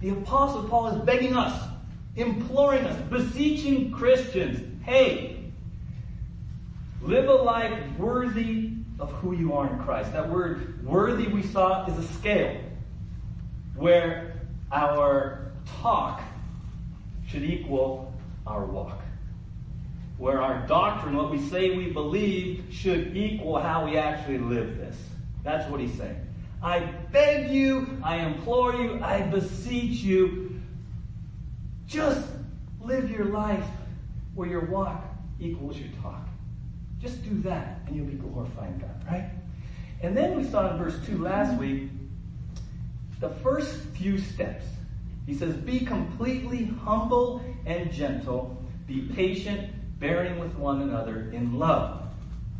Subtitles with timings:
[0.00, 1.68] The Apostle Paul is begging us,
[2.16, 5.52] imploring us, beseeching Christians, hey,
[7.02, 10.12] live a life worthy of who you are in Christ.
[10.12, 12.60] That word worthy we saw is a scale
[13.74, 14.40] where
[14.72, 16.22] our talk
[17.26, 18.12] should equal
[18.46, 19.00] our walk.
[20.18, 24.96] Where our doctrine, what we say we believe, should equal how we actually live this.
[25.42, 26.26] That's what he's saying.
[26.62, 26.80] I
[27.10, 30.60] beg you, I implore you, I beseech you,
[31.86, 32.28] just
[32.80, 33.66] live your life
[34.34, 35.04] where your walk
[35.38, 36.28] equals your talk.
[37.00, 39.30] Just do that and you'll be glorifying God, right?
[40.02, 41.90] And then we saw in verse 2 last week
[43.20, 44.64] the first few steps.
[45.26, 52.09] He says, Be completely humble and gentle, be patient, bearing with one another in love.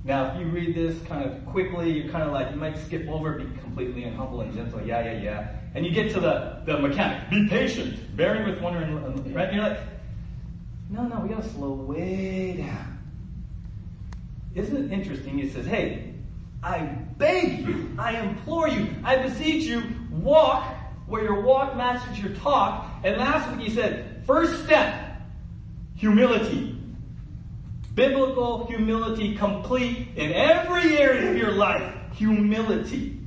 [0.04, 3.06] Now, if you read this kind of quickly, you're kind of like, you might skip
[3.09, 5.56] over, be completely and humble and gentle, yeah, yeah, yeah.
[5.74, 9.48] And you get to the, the mechanic, be patient, bearing with one another, right?
[9.48, 9.80] And you're like,
[10.88, 12.98] no, no, we gotta slow way down.
[14.54, 15.38] Isn't it interesting?
[15.38, 16.14] It says, hey,
[16.62, 20.66] I beg you, I implore you, I beseech you, walk
[21.10, 22.88] where your walk matches your talk.
[23.02, 25.20] And last week he said, first step,
[25.96, 26.79] humility.
[27.95, 31.95] Biblical humility complete in every area of your life.
[32.15, 33.19] Humility.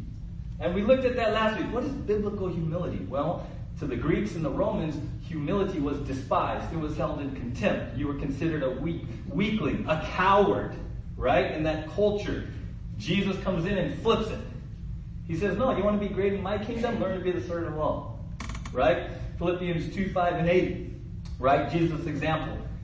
[0.59, 1.72] And we looked at that last week.
[1.73, 3.05] What is biblical humility?
[3.09, 3.45] Well,
[3.80, 4.95] to the Greeks and the Romans,
[5.28, 6.72] humility was despised.
[6.73, 7.97] It was held in contempt.
[7.97, 10.73] You were considered a weak, weakling, a coward,
[11.17, 11.52] right?
[11.52, 12.48] In that culture.
[12.98, 14.39] Jesus comes in and flips it.
[15.27, 17.00] He says, no, you want to be great in my kingdom?
[17.02, 18.20] Learn to be the servant of all.
[18.72, 19.09] Right?
[19.38, 20.92] Philippians 2, 5, and 8.
[21.39, 21.72] Right?
[21.72, 22.58] Jesus' example.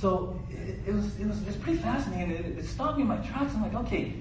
[0.00, 2.32] So it, it was, it was, it was pretty fascinating.
[2.32, 3.54] It, it stopped me in my tracks.
[3.54, 4.14] I'm like, okay,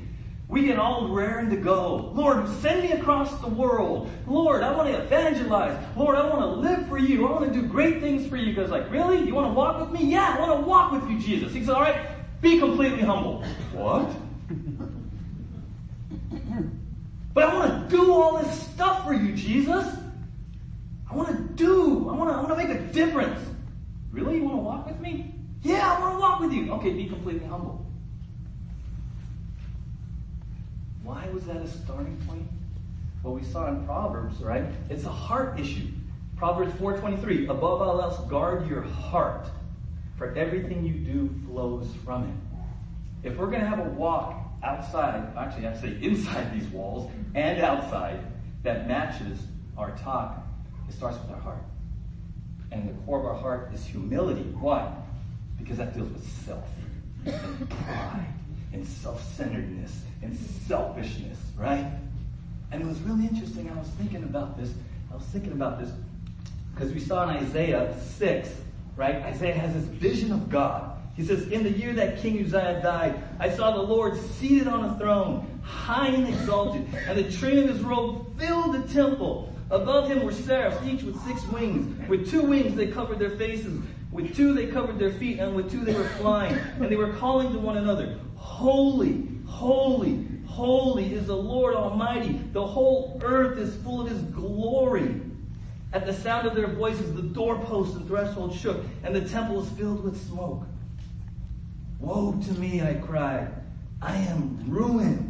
[0.47, 2.11] we get all raring to go.
[2.13, 4.09] Lord, send me across the world.
[4.27, 5.77] Lord, I want to evangelize.
[5.95, 7.27] Lord, I want to live for you.
[7.27, 8.53] I want to do great things for you.
[8.53, 9.25] Because like, really?
[9.25, 10.11] You want to walk with me?
[10.11, 11.53] Yeah, I want to walk with you, Jesus.
[11.53, 12.07] He said, all right,
[12.41, 13.43] be completely humble.
[13.73, 14.11] What?
[17.33, 19.85] but I want to do all this stuff for you, Jesus.
[21.09, 22.09] I want to do.
[22.09, 23.39] I want to, I want to make a difference.
[24.11, 24.35] Really?
[24.35, 25.32] You want to walk with me?
[25.63, 26.71] Yeah, I want to walk with you.
[26.73, 27.85] Okay, be completely humble.
[31.03, 32.47] Why was that a starting point?
[33.23, 34.65] Well, we saw in Proverbs, right?
[34.89, 35.87] It's a heart issue.
[36.35, 39.47] Proverbs 4:23, above all else guard your heart,
[40.17, 43.29] for everything you do flows from it.
[43.29, 47.61] If we're going to have a walk outside, actually I'd say inside these walls and
[47.61, 48.19] outside
[48.63, 49.39] that matches
[49.77, 50.45] our talk,
[50.89, 51.63] it starts with our heart.
[52.71, 54.43] And the core of our heart is humility.
[54.59, 54.93] Why?
[55.63, 56.67] Because that deals with self
[57.25, 58.27] and pride
[58.73, 60.37] and self-centeredness and
[60.67, 61.89] selfishness, right?
[62.71, 63.69] And it was really interesting.
[63.69, 64.73] I was thinking about this.
[65.11, 65.89] I was thinking about this
[66.73, 68.49] because we saw in Isaiah 6,
[68.95, 69.15] right?
[69.15, 70.97] Isaiah has this vision of God.
[71.15, 74.83] He says, In the year that King Uzziah died, I saw the Lord seated on
[74.83, 79.53] a throne, high and exalted, and the train of his robe filled the temple.
[79.69, 82.07] Above him were seraphs, each with six wings.
[82.09, 83.81] With two wings they covered their faces.
[84.13, 86.55] With two they covered their feet, and with two they were flying.
[86.79, 92.39] And they were calling to one another, Holy, holy, holy is the Lord Almighty.
[92.53, 95.19] The whole earth is full of his glory.
[95.91, 99.69] At the sound of their voices, the doorposts and threshold shook, and the temple was
[99.71, 100.63] filled with smoke.
[101.99, 103.51] Woe to me, I cried.
[104.01, 105.29] I am ruined.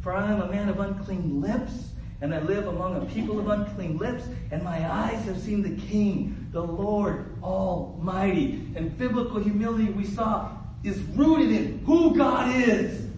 [0.00, 1.91] For I am a man of unclean lips,
[2.22, 4.22] and I live among a people of unclean lips,
[4.52, 8.64] and my eyes have seen the King, the Lord Almighty.
[8.76, 10.52] And biblical humility we saw
[10.84, 13.08] is rooted in who God is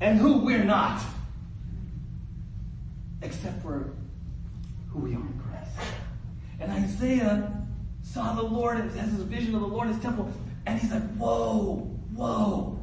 [0.00, 1.02] and who we're not.
[3.20, 3.92] Except for
[4.90, 5.92] who we are in Christ.
[6.60, 7.52] And Isaiah
[8.02, 10.32] saw the Lord, has his vision of the Lord in his temple,
[10.64, 12.78] and he's like, whoa, whoa.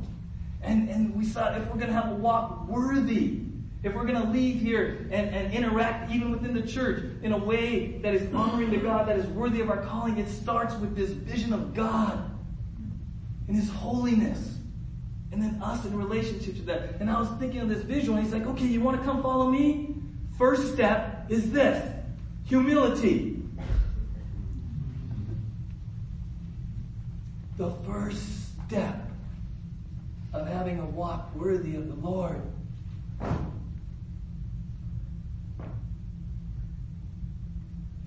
[0.62, 3.40] And, and we saw if we're going to have a walk worthy,
[3.84, 7.38] if we're going to leave here and, and interact even within the church in a
[7.38, 10.96] way that is honoring to God, that is worthy of our calling, it starts with
[10.96, 12.30] this vision of God
[13.48, 14.58] and His holiness.
[15.32, 17.00] And then us in relationship to that.
[17.00, 19.24] And I was thinking of this visual, and he's like, okay, you want to come
[19.24, 19.96] follow me?
[20.38, 21.90] First step is this
[22.46, 23.42] humility.
[27.62, 29.08] the first step
[30.34, 32.42] of having a walk worthy of the Lord.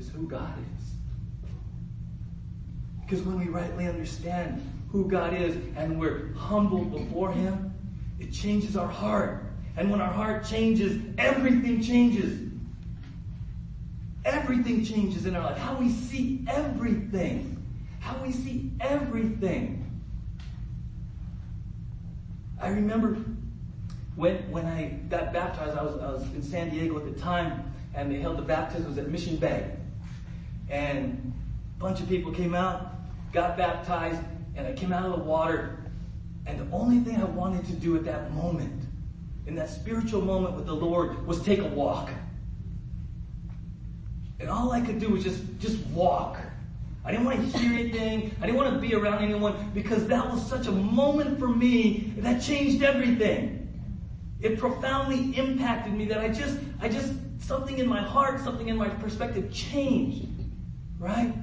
[0.00, 0.85] Is who God is.
[3.03, 7.75] Because when we rightly understand who God is and we're humbled before Him,
[8.19, 9.45] it changes our heart.
[9.77, 12.41] And when our heart changes, everything changes.
[14.25, 15.59] Everything changes in our life.
[15.59, 17.63] How we see everything.
[18.01, 19.81] How we see everything.
[22.61, 23.19] I remember
[24.17, 27.75] when, when I got baptized, I was, I was in San Diego at the time,
[27.95, 29.73] and they held the baptisms at Mission Bay.
[30.75, 31.32] And
[31.76, 32.97] a bunch of people came out,
[33.32, 34.21] got baptized,
[34.56, 35.79] and I came out of the water.
[36.47, 38.82] And the only thing I wanted to do at that moment,
[39.47, 42.11] in that spiritual moment with the Lord, was take a walk.
[44.41, 46.38] And all I could do was just, just walk.
[47.05, 48.35] I didn't want to hear anything.
[48.43, 52.15] I didn't want to be around anyone because that was such a moment for me
[52.17, 53.61] that changed everything.
[54.41, 58.77] It profoundly impacted me that I just, I just, something in my heart, something in
[58.77, 60.34] my perspective changed.
[61.05, 61.35] Right?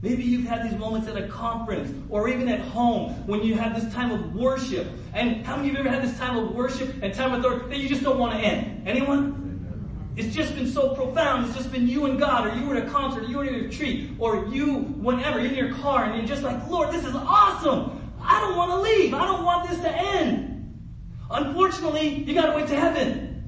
[0.00, 3.78] Maybe you've had these moments at a conference or even at home when you have
[3.78, 4.86] this time of worship.
[5.12, 7.40] And how many of you have ever had this time of worship and time of
[7.40, 8.88] authority that you just don't want to end?
[8.88, 10.14] Anyone?
[10.16, 11.48] It's just been so profound.
[11.48, 13.44] It's just been you and God, or you were at a concert, or you were
[13.44, 17.04] at a retreat, or you, whenever, in your car, and you're just like, Lord, this
[17.04, 18.10] is awesome.
[18.22, 19.12] I don't want to leave.
[19.12, 20.88] I don't want this to end.
[21.30, 23.44] Unfortunately, you gotta wait to heaven.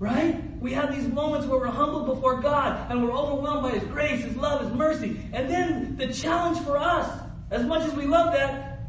[0.00, 0.49] Right?
[0.60, 4.22] We have these moments where we're humbled before God and we're overwhelmed by His grace,
[4.22, 5.20] His love, His mercy.
[5.32, 7.10] And then the challenge for us,
[7.50, 8.80] as much as we love that,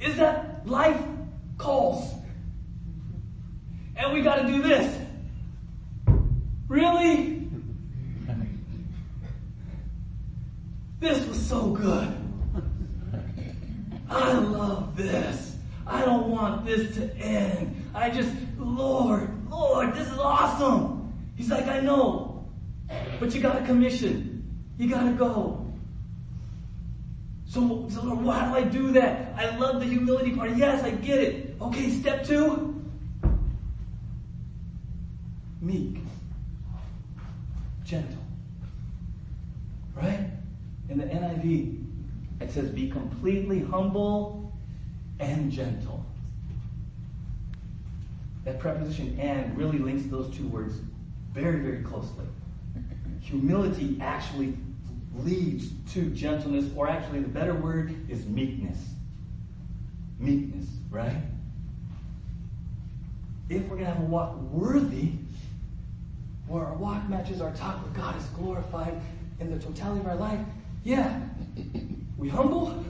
[0.00, 0.98] is that life
[1.58, 2.14] calls.
[3.94, 5.06] And we gotta do this.
[6.66, 7.48] Really?
[11.00, 12.16] This was so good.
[14.08, 15.56] I love this.
[15.86, 17.90] I don't want this to end.
[17.94, 19.30] I just, Lord,
[19.60, 21.12] Lord, this is awesome.
[21.36, 22.48] He's like, I know.
[23.18, 24.42] But you got a commission.
[24.78, 25.70] You got to go.
[27.44, 29.34] So, so Lord, how do I do that?
[29.36, 30.56] I love the humility part.
[30.56, 31.56] Yes, I get it.
[31.60, 32.82] Okay, step two.
[35.60, 35.98] Meek.
[37.84, 38.22] Gentle.
[39.94, 40.30] Right?
[40.88, 41.84] In the NIV,
[42.40, 44.52] it says, be completely humble
[45.18, 45.89] and gentle.
[48.44, 50.76] That preposition and really links those two words
[51.32, 52.24] very, very closely.
[53.20, 54.56] Humility actually
[55.16, 58.78] leads to gentleness, or actually, the better word is meekness.
[60.18, 61.16] Meekness, right?
[63.48, 65.12] If we're going to have a walk worthy,
[66.46, 69.00] where our walk matches our talk with God is glorified
[69.38, 70.40] in the totality of our life,
[70.84, 71.20] yeah,
[72.16, 72.84] we humble,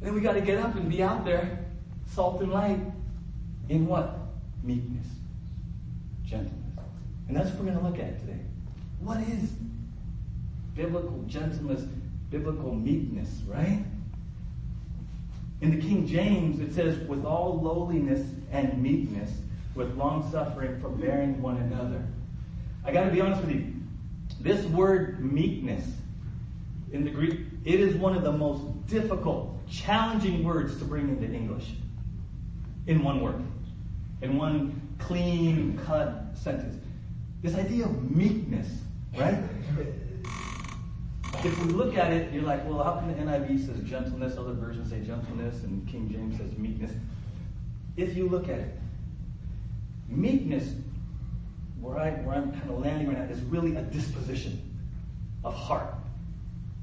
[0.00, 1.64] then we got to get up and be out there,
[2.12, 2.78] salt and light,
[3.68, 4.18] in what?
[4.62, 5.06] Meekness,
[6.24, 6.52] gentleness.
[7.28, 8.40] And that's what we're going to look at today.
[9.00, 9.50] What is
[10.74, 11.82] biblical gentleness,
[12.30, 13.84] biblical meekness, right?
[15.60, 19.30] In the King James, it says, with all lowliness and meekness,
[19.74, 22.04] with long suffering, forbearing one another.
[22.84, 23.74] I got to be honest with you.
[24.40, 25.84] This word meekness
[26.92, 31.26] in the Greek, it is one of the most difficult, challenging words to bring into
[31.26, 31.72] English
[32.86, 33.42] in one word,
[34.22, 36.76] in one clean cut sentence.
[37.42, 38.68] This idea of meekness,
[39.16, 39.38] right?
[41.44, 44.52] If we look at it, you're like, well, how come the NIV says gentleness, other
[44.52, 46.92] versions say gentleness, and King James says meekness?
[47.96, 48.78] If you look at it,
[50.08, 50.74] meekness,
[51.80, 54.62] where, I, where I'm kind of landing right now, is really a disposition
[55.44, 55.94] of heart.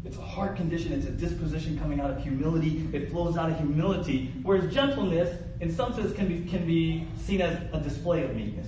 [0.06, 0.92] It's a heart condition.
[0.92, 2.88] It's a disposition coming out of humility.
[2.92, 4.34] It flows out of humility.
[4.44, 8.67] Whereas gentleness, in some sense, can be, can be seen as a display of meekness.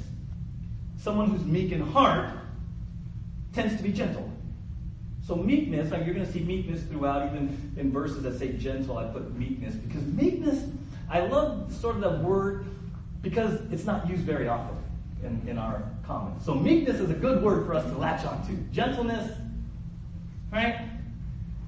[0.97, 2.29] Someone who's meek in heart
[3.51, 4.31] tends to be gentle.
[5.27, 8.97] So meekness, like you're going to see meekness throughout, even in verses that say gentle,
[8.97, 9.75] I put meekness.
[9.75, 10.63] Because meekness,
[11.09, 12.65] I love sort of the word
[13.21, 14.77] because it's not used very often
[15.21, 16.39] in, in our common.
[16.39, 18.53] So meekness is a good word for us to latch on to.
[18.73, 19.37] Gentleness,
[20.49, 20.87] right?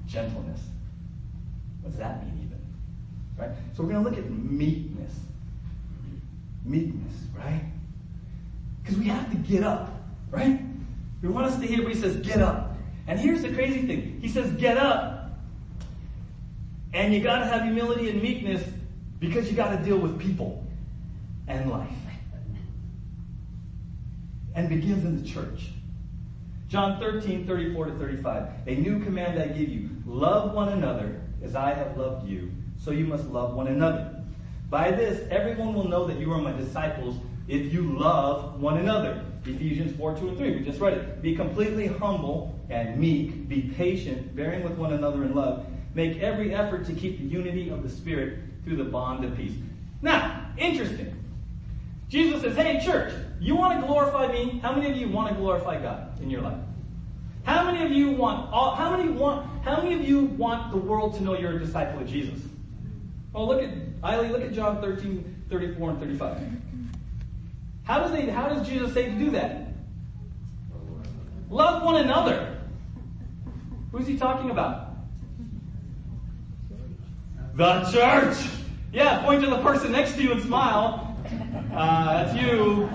[0.06, 0.60] Gentleness.
[1.82, 2.38] What does that mean?
[3.38, 3.50] Right?
[3.76, 5.12] So we're going to look at meekness.
[6.64, 7.62] Meekness, right?
[8.82, 9.90] Because we have to get up,
[10.30, 10.60] right?
[11.22, 12.76] We want us to hear, but he says, get up.
[13.06, 14.18] And here's the crazy thing.
[14.20, 15.30] He says, get up.
[16.92, 18.62] And you got to have humility and meekness
[19.20, 20.64] because you got to deal with people
[21.46, 21.88] and life.
[24.54, 25.70] And begins in the church.
[26.68, 28.48] John 13, 34 to 35.
[28.66, 32.90] A new command I give you love one another as I have loved you, so
[32.90, 34.14] you must love one another.
[34.70, 37.16] By this, everyone will know that you are my disciples
[37.48, 39.24] if you love one another.
[39.46, 40.56] Ephesians 4, 2 and 3.
[40.56, 41.22] We just read it.
[41.22, 43.48] Be completely humble and meek.
[43.48, 45.66] Be patient, bearing with one another in love.
[45.94, 49.54] Make every effort to keep the unity of the Spirit through the bond of peace.
[50.02, 51.14] Now, interesting.
[52.08, 54.58] Jesus says, hey, church, you want to glorify me?
[54.62, 56.58] How many of you want to glorify God in your life?
[57.44, 61.14] How many of you want, how many want, how many of you want the world
[61.16, 62.38] to know you're a disciple of Jesus?
[63.38, 66.38] Oh, look at, Eiley, look at John 13, 34 and 35.
[67.84, 69.68] How does, they, how does Jesus say to do that?
[71.48, 72.58] Love one another.
[73.92, 74.90] Who's he talking about?
[77.54, 78.50] The church.
[78.92, 81.16] Yeah, point to the person next to you and smile.
[81.72, 82.90] Uh, that's you.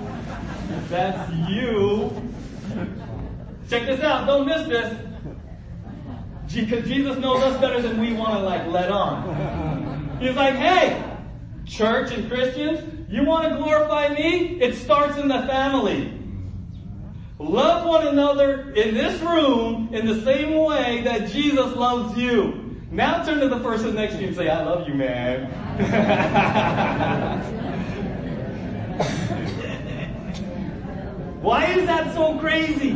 [0.89, 2.11] That's you.
[3.69, 4.27] Check this out.
[4.27, 4.93] Don't miss this.
[6.53, 9.82] Because Jesus knows us better than we want to like let on.
[10.19, 11.03] He's like, hey,
[11.65, 14.61] church and Christians, you want to glorify me?
[14.61, 16.19] It starts in the family.
[17.39, 22.79] Love one another in this room in the same way that Jesus loves you.
[22.89, 25.49] Now turn to the person next to you and say, I love you, man.
[31.41, 32.93] Why is that so crazy?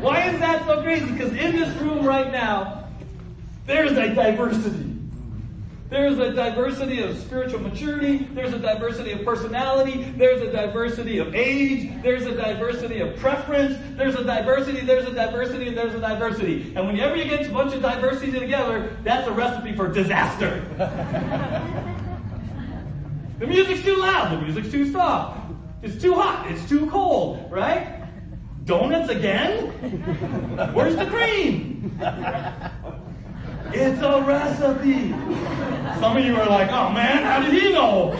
[0.00, 1.10] Why is that so crazy?
[1.10, 2.86] Because in this room right now,
[3.66, 4.91] there's a diversity.
[5.92, 8.26] There's a diversity of spiritual maturity.
[8.32, 10.04] There's a diversity of personality.
[10.16, 11.92] There's a diversity of age.
[12.02, 13.76] There's a diversity of preference.
[13.98, 16.72] There's a diversity, there's a diversity, and there's a diversity.
[16.74, 20.64] And whenever you get a bunch of diversity together, that's a recipe for disaster.
[23.38, 24.32] the music's too loud.
[24.32, 25.52] The music's too soft.
[25.82, 26.50] It's too hot.
[26.50, 28.08] It's too cold, right?
[28.64, 29.66] Donuts again?
[30.72, 32.00] Where's the cream?
[33.74, 35.10] It's a recipe.
[36.00, 38.12] Some of you are like, oh man, how did he know?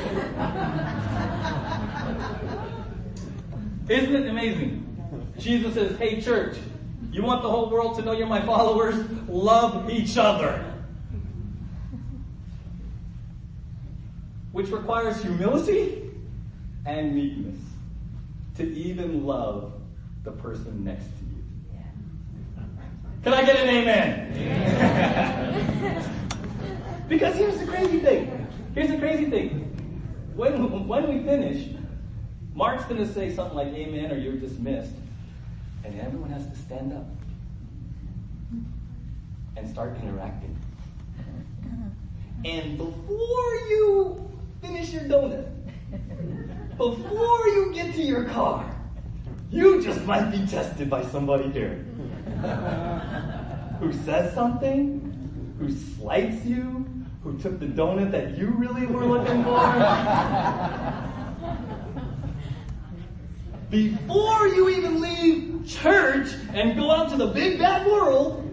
[3.89, 4.79] Isn't it amazing?
[5.39, 6.57] Jesus says, hey church,
[7.11, 8.95] you want the whole world to know you're my followers?
[9.29, 10.65] Love each other.
[14.53, 16.11] Which requires humility
[16.87, 17.59] and meekness
[18.57, 19.73] to even love
[20.25, 21.22] the person next to you.
[23.23, 24.33] Can I get an amen?
[27.09, 28.49] because here's the crazy thing.
[28.75, 29.61] Here's the crazy thing.
[30.35, 31.69] When, when we finish,
[32.53, 34.95] Mark's going to say something like amen or you're dismissed.
[35.85, 37.07] And everyone has to stand up
[39.57, 40.59] and start interacting.
[42.45, 44.29] And before you
[44.61, 45.49] finish your donut,
[46.77, 48.69] before you get to your car,
[49.53, 51.85] you just might be tested by somebody here
[53.81, 56.85] who says something, who slights you,
[57.23, 59.59] who took the donut that you really were looking for.
[63.71, 68.49] Before you even leave church and go out to the big bad world,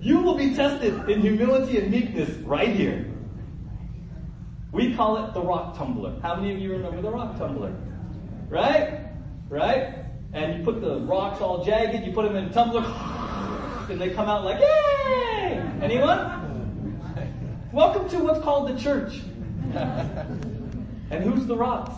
[0.00, 3.06] you will be tested in humility and meekness right here.
[4.72, 6.18] We call it the rock tumbler.
[6.20, 7.74] How many of you remember the rock tumbler?
[8.48, 9.06] Right?
[9.48, 10.05] Right?
[10.36, 12.82] And you put the rocks all jagged, you put them in a tumbler,
[13.90, 15.62] and they come out like, yay!
[15.80, 17.00] Anyone?
[17.72, 19.22] Welcome to what's called the church.
[21.08, 21.94] And who's the rocks?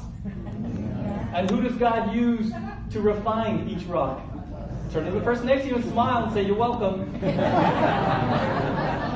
[1.35, 2.52] And who does God use
[2.90, 4.23] to refine each rock?
[4.92, 7.12] Turn to the person next to you and smile and say, You're welcome.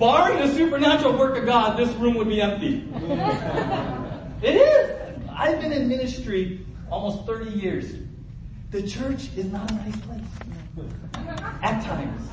[0.00, 2.88] Barring the supernatural work of God, this room would be empty.
[4.42, 5.20] it is.
[5.30, 7.92] I've been in ministry almost 30 years.
[8.70, 10.22] The church is not a nice place.
[11.60, 12.30] At times.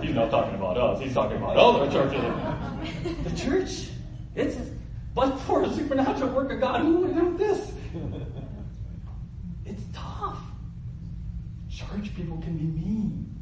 [0.00, 3.24] He's not talking about us, he's talking about other churches.
[3.24, 3.88] The church,
[4.36, 4.56] it's,
[5.16, 7.72] but for a supernatural work of God, who would do this?
[9.66, 10.38] It's tough.
[11.68, 13.34] Church people can be mean.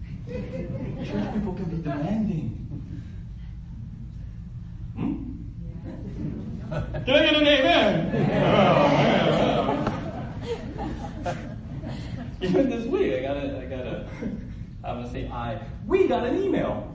[1.04, 2.66] Church people can be demanding.
[7.06, 8.10] Can I get an amen?
[11.22, 11.36] Oh,
[12.42, 14.08] Even this week, I got a, I got a,
[14.82, 16.92] I'm gonna say I, we got an email.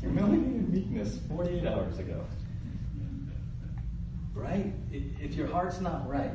[0.00, 2.22] Humility and meekness 48 hours ago.
[4.34, 4.74] Right?
[4.92, 6.32] If your heart's not right,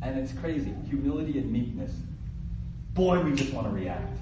[0.00, 1.90] and it's crazy, humility and meekness,
[2.92, 4.16] boy, we just want to react.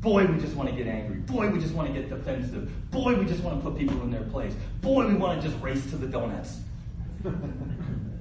[0.00, 1.16] Boy, we just want to get angry.
[1.16, 2.70] Boy, we just want to get defensive.
[2.90, 4.54] Boy, we just want to put people in their place.
[4.80, 6.60] boy, we want to just race to the donuts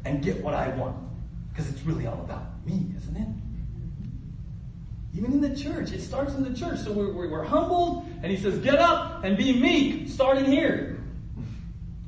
[0.05, 0.97] and get what I want.
[1.49, 3.27] Because it's really all about me, isn't it?
[5.17, 6.79] Even in the church, it starts in the church.
[6.79, 11.01] So we're, we're, we're humbled, and he says, Get up and be meek, starting here.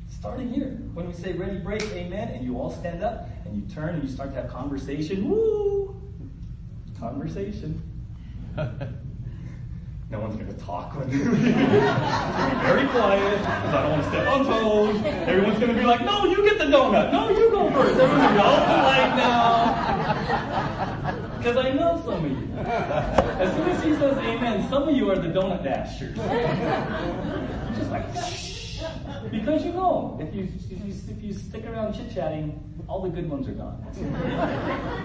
[0.10, 0.78] Starting here.
[0.94, 4.04] When we say ready, break, amen, and you all stand up and you turn and
[4.04, 5.30] you start to have conversation.
[5.30, 5.96] Woo!
[7.00, 7.82] Conversation.
[10.12, 14.28] No one's going to talk when you're very quiet because I don't want to step
[14.28, 15.02] on toes.
[15.06, 17.14] Everyone's going to be like, no, you get the donut.
[17.14, 17.98] No, you go first.
[17.98, 20.02] Everyone's going to be all polite oh, now.
[21.38, 22.60] Because I know some of you.
[22.60, 26.18] As soon as he says amen, some of you are the donut dashers.
[27.78, 28.82] Just like, shh.
[29.32, 33.10] Because you know, if you, if you, if you stick around chit chatting, all the
[33.10, 33.82] good ones are gone.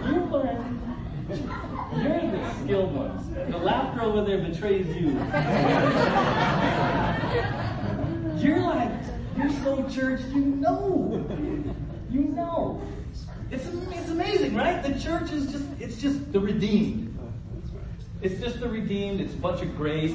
[0.05, 0.81] You learn
[1.29, 3.29] you're the skilled ones.
[3.51, 5.09] The laughter over there betrays you.
[8.39, 8.91] You're like,
[9.37, 11.27] you're so church, you know.
[12.11, 12.81] You know.
[13.51, 14.83] It's, it's amazing, right?
[14.83, 17.19] The church is just, it's just the redeemed.
[18.23, 20.15] It's just the redeemed, it's a bunch of grace.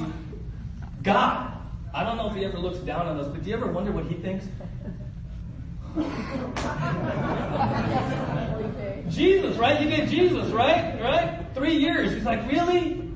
[1.02, 1.52] God,
[1.94, 3.92] I don't know if he ever looks down on us, but do you ever wonder
[3.92, 4.46] what he thinks?
[9.10, 9.80] Jesus, right?
[9.80, 10.98] You get Jesus, right?
[11.00, 11.44] Right?
[11.54, 12.12] Three years.
[12.12, 13.10] He's like, really?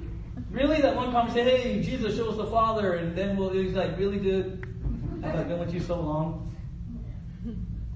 [0.50, 0.80] Really?
[0.82, 4.18] That one conversation, hey, Jesus, show us the Father, and then we'll, he's like, really
[4.18, 4.62] dude?
[5.24, 6.54] I've been with you so long?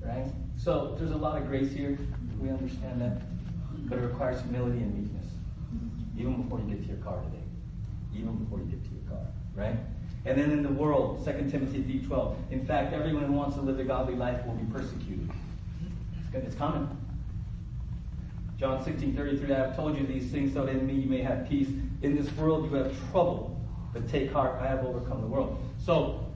[0.03, 0.33] Right?
[0.57, 1.99] So there's a lot of grace here.
[2.41, 3.23] We understand that.
[3.89, 5.27] But it requires humility and meekness.
[6.17, 7.45] Even before you get to your car today.
[8.15, 9.27] Even before you get to your car.
[9.55, 9.77] Right?
[10.27, 13.79] And then in the world, 2 Timothy 3.12, in fact, everyone who wants to live
[13.81, 15.31] a godly life will be persecuted.
[16.35, 16.89] It's coming.
[18.59, 21.49] John 16.33, I have told you these things so that in me you may have
[21.49, 21.69] peace.
[22.03, 23.59] In this world you have trouble,
[23.93, 25.59] but take heart, I have overcome the world.
[25.79, 26.27] So,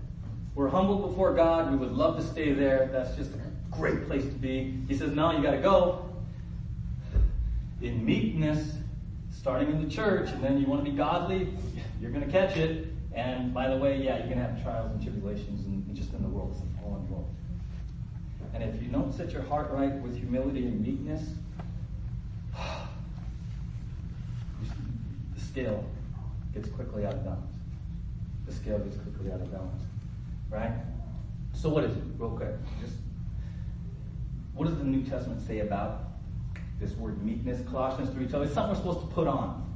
[0.55, 1.71] we're humble before God.
[1.71, 2.88] We would love to stay there.
[2.93, 4.79] That's just a great place to be.
[4.88, 6.09] He says, now you got to go
[7.82, 8.76] in meekness,
[9.30, 11.49] starting in the church, and then you want to be godly,
[12.00, 12.89] you're going to catch it.
[13.15, 16.23] And by the way, yeah, you're going to have trials and tribulations and just in
[16.23, 16.50] the world.
[16.53, 17.33] It's a fallen world.
[18.53, 21.23] And if you don't set your heart right with humility and meekness,
[25.35, 25.85] the scale
[26.53, 27.53] gets quickly out of balance.
[28.47, 29.83] The scale gets quickly out of balance.
[30.50, 30.73] Right?
[31.53, 32.03] So what is it?
[32.19, 32.50] Real quick.
[32.81, 32.95] Just
[34.55, 36.11] what does the New Testament say about
[36.81, 37.61] this word meekness?
[37.69, 38.45] Colossians 3.12.
[38.45, 39.73] It's something we're supposed to put on.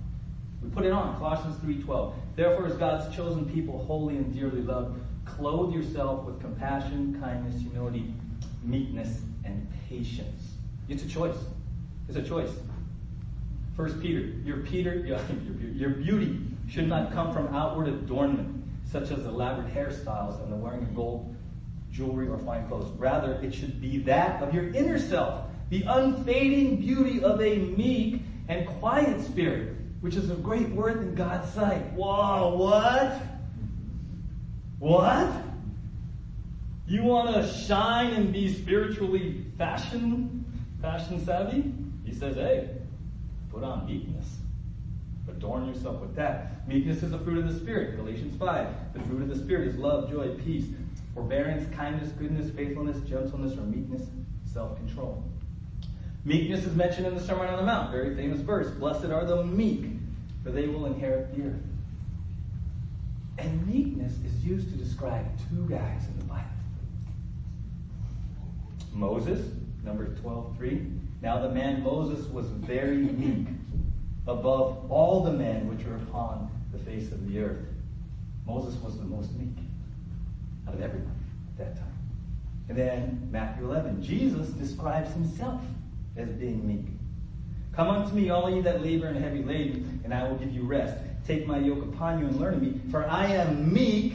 [0.63, 1.17] We put it on.
[1.19, 2.15] Colossians 3.12.
[2.39, 8.15] Therefore, as God's chosen people, holy and dearly loved, clothe yourself with compassion, kindness, humility,
[8.63, 10.53] meekness, and patience.
[10.89, 11.35] It's a choice.
[12.07, 12.53] It's a choice.
[13.77, 15.19] First Peter, your Peter, your,
[15.73, 16.39] your beauty
[16.71, 21.35] should not come from outward adornment, such as elaborate hairstyles and the wearing of gold
[21.91, 22.89] jewelry or fine clothes.
[22.99, 28.23] Rather, it should be that of your inner self, the unfading beauty of a meek
[28.47, 31.93] and quiet spirit, which is of great worth in God's sight.
[31.93, 33.21] Whoa, what?
[34.79, 35.45] What?
[36.87, 40.45] You want to shine and be spiritually fashion,
[40.81, 41.73] fashion savvy?
[42.05, 42.71] He says, hey,
[43.51, 44.37] put on meekness.
[45.29, 46.67] Adorn yourself with that.
[46.67, 47.97] Meekness is a fruit of the Spirit.
[47.97, 48.95] Galatians 5.
[48.95, 50.67] The fruit of the Spirit is love, joy, peace,
[51.15, 54.09] forbearance, kindness, goodness, faithfulness, gentleness, or meekness,
[54.53, 55.23] self-control.
[56.29, 58.69] Meekness is mentioned in the Sermon on the Mount, very famous verse.
[58.73, 59.87] Blessed are the meek,
[60.45, 61.63] for they will inherit the earth.
[63.39, 66.45] And meekness is used to describe two guys in the Bible.
[68.93, 69.41] Moses,
[69.83, 70.87] Numbers 12, 3.
[71.23, 73.47] Now the man Moses was very meek,
[74.27, 77.65] above all the men which were upon the face of the earth.
[78.47, 79.57] Moses was the most meek
[80.67, 81.99] out of everyone at that time.
[82.69, 85.63] And then Matthew 11, Jesus describes himself
[86.19, 86.87] as being meek.
[87.73, 90.63] Come unto me, all ye that labor and heavy laden, and I will give you
[90.63, 90.97] rest.
[91.27, 94.15] Take my yoke upon you and learn of me, for I am meek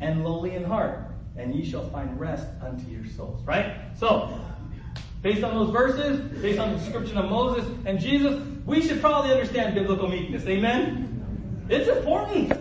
[0.00, 3.42] and lowly in heart, and ye shall find rest unto your souls.
[3.44, 3.76] Right?
[3.98, 4.40] So,
[5.22, 9.32] based on those verses, based on the description of Moses and Jesus, we should probably
[9.32, 10.46] understand biblical meekness.
[10.46, 11.66] Amen?
[11.68, 12.52] It's important.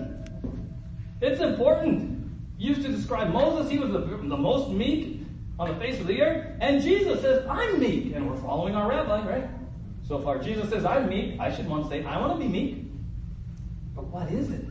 [1.22, 2.14] It's important.
[2.58, 5.25] Used to describe Moses, he was the, the most meek
[5.58, 8.90] on the face of the earth, and Jesus says, I'm meek, and we're following our
[8.90, 9.50] rabbi, right?
[10.08, 11.40] So far, Jesus says, I'm meek.
[11.40, 12.86] I should want to say, I want to be meek.
[13.96, 14.66] But what is it?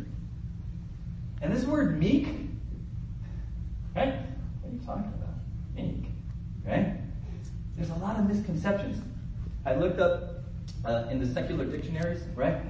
[1.41, 2.29] And this word meek,
[3.97, 4.15] right?
[4.61, 5.35] What are you talking about?
[5.75, 6.07] Meek,
[6.67, 6.97] right?
[7.77, 9.03] There's a lot of misconceptions.
[9.67, 10.45] I looked up
[10.85, 12.61] uh, in the secular dictionaries, right?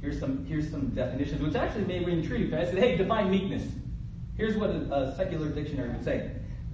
[0.00, 2.52] Here's some here's some definitions, which actually made me intrigued.
[2.54, 3.62] I said, hey, define meekness.
[4.36, 6.30] Here's what a, a secular dictionary would say.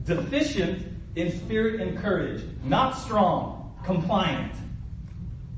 [0.07, 4.53] Deficient in spirit and courage, not strong, compliant.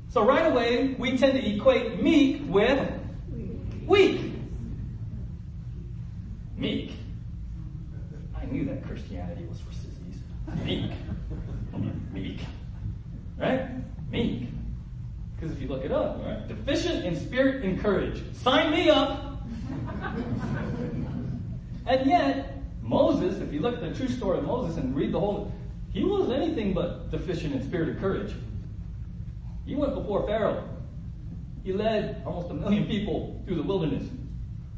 [0.09, 2.91] So right away, we tend to equate meek with
[3.85, 4.33] weak.
[6.57, 6.93] Meek.
[8.35, 10.65] I knew that Christianity was for sissies.
[10.65, 10.91] Meek.
[12.11, 12.39] Meek.
[13.37, 13.67] Right?
[14.09, 14.49] Meek.
[15.35, 16.47] Because if you look it up, right?
[16.47, 18.23] Deficient in spirit and courage.
[18.33, 19.43] Sign me up.
[21.85, 22.58] and yet,
[22.89, 25.53] Moses, if you look at the true story of Moses and read the whole,
[25.93, 28.33] he was anything but deficient in spirit and courage.
[29.63, 30.67] He went before Pharaoh.
[31.63, 34.09] He led almost a million people through the wilderness.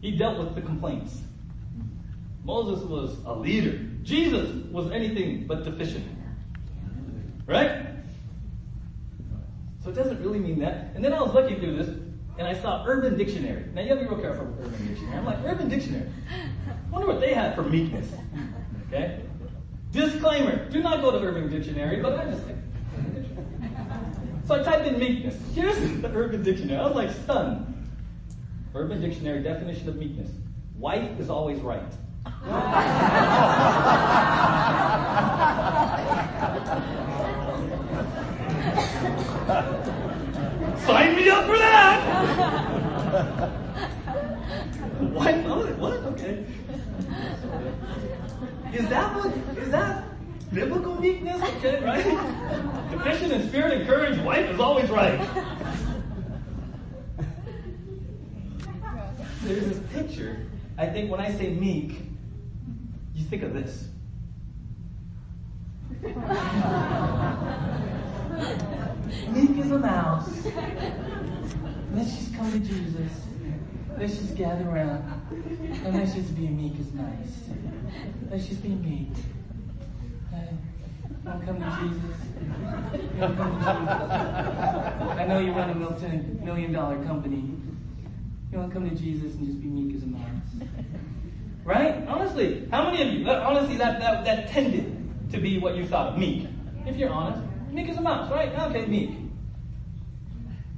[0.02, 1.21] He dealt with the complaints.
[2.43, 3.78] Moses was a leader.
[4.04, 6.06] Jesus was anything but deficient.
[7.45, 7.86] Right?
[9.86, 10.91] So it doesn't really mean that.
[10.95, 11.97] And then I was looking through this,
[12.38, 13.65] and I saw Urban Dictionary.
[13.74, 15.17] Now you have to be real careful with Urban Dictionary.
[15.17, 16.10] I'm like, Urban Dictionary.
[16.30, 18.12] I wonder what they have for meekness.
[18.88, 19.22] Okay?
[19.91, 22.56] Disclaimer, do not go to Urban Dictionary, but I just like,
[24.46, 25.36] so I typed in meekness.
[25.54, 26.80] Here's the Urban Dictionary.
[26.80, 27.67] I was like stunned.
[28.74, 30.30] Urban Dictionary definition of meekness.
[30.78, 31.84] Wife is always right.
[40.86, 41.58] Sign me up for
[42.25, 43.51] that!
[45.01, 45.93] Wife, oh, what?
[45.93, 46.45] Okay.
[48.73, 50.05] Is that what, is that
[50.53, 51.41] biblical meekness?
[51.57, 52.05] Okay, right?
[52.91, 55.19] Deficient in spirit and courage, wife is always right.
[59.43, 60.45] There's this picture.
[60.77, 62.01] I think when I say meek,
[63.15, 63.88] you think of this.
[69.31, 70.29] meek as a mouse.
[71.93, 73.12] Let's just come to Jesus.
[73.97, 75.04] Let's just gather around.
[75.86, 77.49] And let's just be meek as nice.
[78.30, 79.10] Let's just be meek.
[80.32, 82.17] You want to come to Jesus?
[83.19, 85.19] Want to come to Jesus?
[85.19, 86.08] I know you run a multi
[86.43, 87.58] million dollar company.
[88.51, 90.69] You want to come to Jesus and just be meek as a mouse?
[91.63, 92.08] Right?
[92.08, 96.13] Honestly, how many of you, honestly, that, that, that tended to be what you thought
[96.13, 96.47] of meek?
[96.86, 97.45] If you're honest.
[97.71, 98.51] Meek as a mouse, right?
[98.58, 99.12] Okay, meek.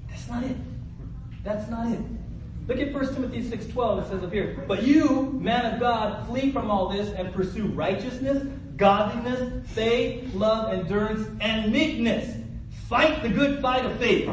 [0.09, 0.57] That's not it.
[1.43, 1.99] That's not it.
[2.67, 6.51] Look at 1 Timothy 6.12, it says up here, But you, man of God, flee
[6.51, 12.37] from all this and pursue righteousness, godliness, faith, love, endurance, and meekness.
[12.87, 14.29] Fight the good fight of faith.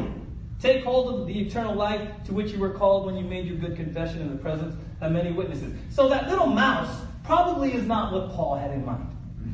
[0.61, 3.57] Take hold of the eternal life to which you were called when you made your
[3.57, 5.73] good confession in the presence of many witnesses.
[5.89, 9.07] So that little mouse probably is not what Paul had in mind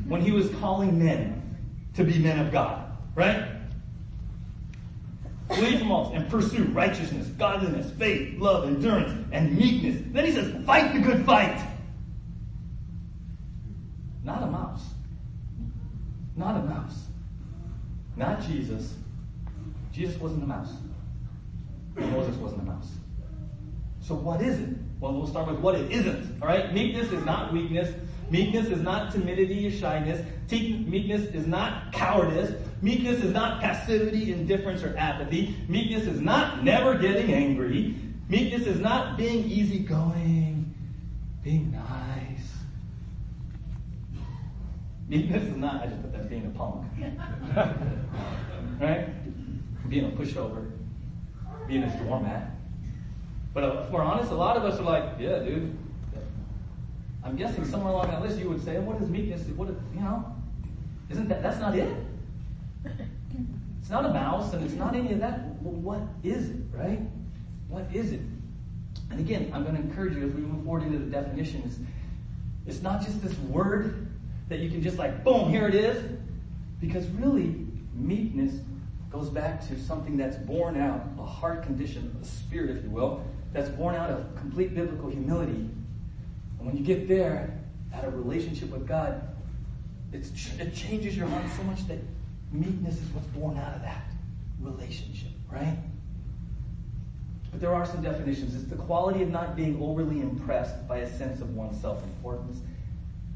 [0.06, 1.56] when he was calling men
[1.94, 2.92] to be men of God.
[3.14, 3.57] Right?
[5.50, 10.02] Flee from all and pursue righteousness, godliness, faith, love, endurance, and meekness.
[10.12, 11.58] Then he says, fight the good fight.
[14.22, 14.84] Not a mouse.
[16.36, 17.06] Not a mouse.
[18.16, 18.94] Not Jesus.
[19.92, 20.72] Jesus wasn't a mouse.
[21.96, 22.90] Moses wasn't a mouse.
[24.00, 24.68] So what is it?
[25.00, 26.42] Well, we'll start with what it isn't.
[26.42, 26.72] All right?
[26.74, 27.94] Meekness is not weakness.
[28.30, 30.24] Meekness is not timidity or shyness.
[30.50, 32.52] Meekness is not cowardice.
[32.80, 35.56] Meekness is not passivity, indifference, or apathy.
[35.68, 37.96] Meekness is not never getting angry.
[38.28, 40.74] Meekness is not being easygoing,
[41.42, 42.52] being nice.
[45.08, 46.84] Meekness is not, I just put that being a punk.
[48.80, 49.88] right?
[49.88, 50.70] Being a pushover,
[51.66, 52.50] being a doormat.
[53.54, 55.76] But uh, if we're honest, a lot of us are like, yeah, dude.
[57.24, 59.42] I'm guessing somewhere along that list you would say, what is meekness?
[59.48, 60.36] What, is, you know,
[61.10, 61.92] isn't that, that's not it.
[62.84, 65.40] It's not a mouse and it's not any of that.
[65.62, 67.00] Well, what is it, right?
[67.68, 68.20] What is it?
[69.10, 71.78] And again, I'm going to encourage you as we move forward into the definitions.
[72.66, 74.08] It's not just this word
[74.48, 76.18] that you can just like, boom, here it is.
[76.80, 78.60] Because really, meekness
[79.10, 83.24] goes back to something that's born out, a heart condition, a spirit, if you will,
[83.52, 85.68] that's born out of complete biblical humility.
[86.58, 87.58] And when you get there,
[87.92, 89.22] at a relationship with God,
[90.12, 90.24] it
[90.74, 91.98] changes your heart so much that
[92.52, 94.04] meekness is what's born out of that
[94.60, 95.76] relationship, right?
[97.50, 98.54] But there are some definitions.
[98.54, 102.60] It's the quality of not being overly impressed by a sense of one's self importance.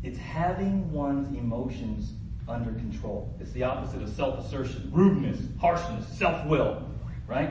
[0.02, 2.12] It's having one's emotions
[2.48, 3.32] under control.
[3.40, 6.82] It's the opposite of self assertion, rudeness, harshness, self will,
[7.26, 7.50] right?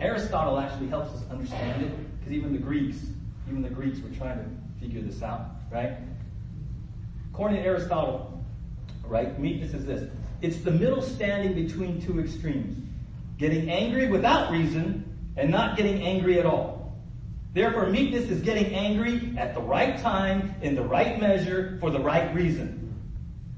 [0.00, 2.98] Aristotle actually helps us understand it because even the Greeks,
[3.48, 5.96] even the Greeks were trying to figure this out, right?
[7.32, 8.43] According to Aristotle,
[9.08, 10.10] right, meekness is this
[10.42, 12.78] it's the middle standing between two extremes
[13.38, 15.04] getting angry without reason
[15.36, 16.96] and not getting angry at all.
[17.52, 22.00] Therefore, meekness is getting angry at the right time, in the right measure, for the
[22.00, 22.80] right reason.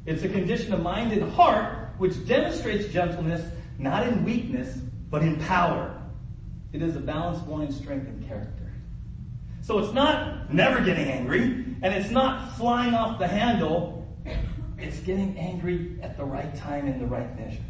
[0.05, 3.43] It's a condition of mind and heart which demonstrates gentleness
[3.79, 4.79] not in weakness,
[5.11, 6.01] but in power.
[6.73, 8.73] It is a balance born in strength and character.
[9.63, 11.43] So it's not never getting angry,
[11.83, 13.96] and it's not flying off the handle.
[14.79, 17.63] It's getting angry at the right time in the right measure.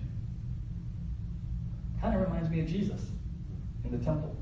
[2.01, 3.01] Kind of reminds me of Jesus
[3.85, 4.37] in the temple.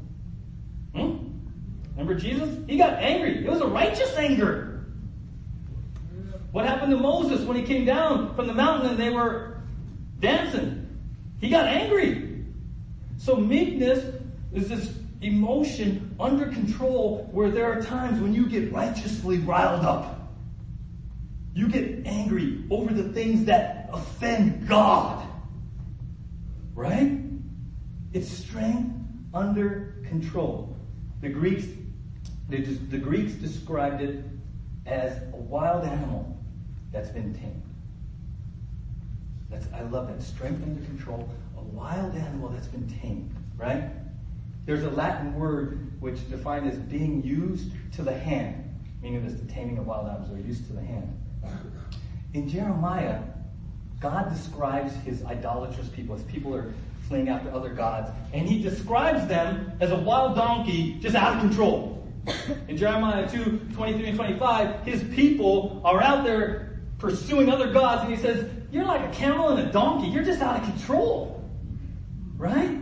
[0.94, 1.16] Hmm?
[1.90, 2.58] Remember Jesus?
[2.66, 3.44] He got angry.
[3.44, 4.86] It was a righteous anger.
[6.52, 9.60] What happened to Moses when he came down from the mountain and they were
[10.20, 10.88] dancing?
[11.40, 12.44] He got angry.
[13.16, 14.14] So meekness
[14.52, 20.23] is this emotion under control where there are times when you get righteously riled up.
[21.54, 25.26] You get angry over the things that offend God.
[26.74, 27.20] Right?
[28.12, 28.92] It's strength
[29.32, 30.76] under control.
[31.20, 31.66] The Greeks,
[32.50, 34.24] just, the Greeks described it
[34.86, 36.36] as a wild animal
[36.92, 37.62] that's been tamed.
[39.48, 40.22] That's, I love that.
[40.22, 41.28] Strength under control.
[41.56, 43.84] A wild animal that's been tamed, right?
[44.66, 49.46] There's a Latin word which defined as being used to the hand, meaning this the
[49.46, 51.20] taming of wild animals are used to the hand.
[52.32, 53.20] In Jeremiah,
[54.00, 56.74] God describes his idolatrous people as people are
[57.08, 61.40] fleeing after other gods, and he describes them as a wild donkey just out of
[61.40, 61.94] control.
[62.68, 68.14] In Jeremiah 2, 23 and 25, his people are out there pursuing other gods, and
[68.14, 70.08] he says, You're like a camel and a donkey.
[70.08, 71.44] You're just out of control.
[72.36, 72.78] Right?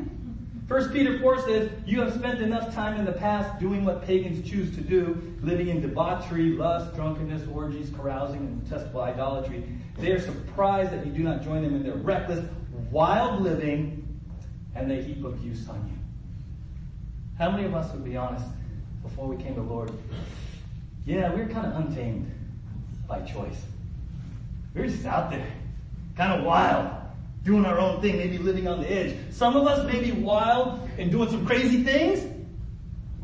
[0.72, 4.48] First Peter 4 says, You have spent enough time in the past doing what pagans
[4.48, 9.64] choose to do, living in debauchery, lust, drunkenness, orgies, carousing, and detestable idolatry.
[9.98, 12.42] They are surprised that you do not join them in their reckless,
[12.90, 14.18] wild living,
[14.74, 15.98] and they heap abuse on you.
[17.36, 18.46] How many of us would be honest
[19.02, 19.92] before we came to Lord?
[21.04, 22.32] Yeah, we were kind of untamed
[23.06, 23.60] by choice.
[24.74, 25.52] We were just out there,
[26.16, 27.01] kind of wild
[27.42, 29.16] doing our own thing, maybe living on the edge.
[29.30, 32.24] Some of us may be wild and doing some crazy things.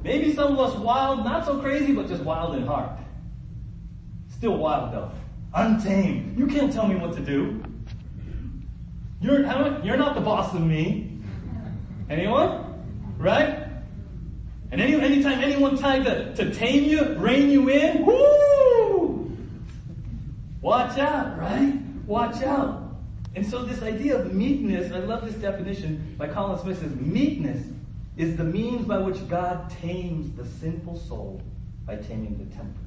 [0.03, 2.91] Maybe some of us wild, not so crazy, but just wild in heart.
[4.37, 5.11] Still wild though.
[5.55, 6.39] Untamed.
[6.39, 7.63] You can't tell me what to do.
[9.21, 9.41] You're,
[9.85, 11.19] you're not the boss of me.
[12.09, 12.65] Anyone?
[13.19, 13.67] Right?
[14.71, 19.37] And any, anytime anyone tried to, to tame you, rein you in, whoo!
[20.61, 21.75] Watch out, right?
[22.07, 22.88] Watch out.
[23.35, 27.67] And so this idea of meekness, I love this definition by Colin Smith says meekness
[28.17, 31.41] is the means by which God tames the sinful soul
[31.87, 32.81] by taming the temper,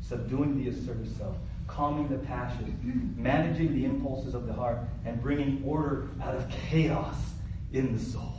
[0.00, 2.74] subduing the assertive self, calming the passions,
[3.16, 7.16] managing the impulses of the heart, and bringing order out of chaos
[7.72, 8.34] in the soul.